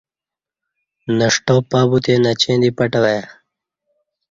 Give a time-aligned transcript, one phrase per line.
[1.17, 3.23] نݜٹاں پہ بوتے نچیں دی پٹہ وہ یا۔